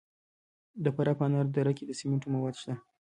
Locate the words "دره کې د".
1.55-1.91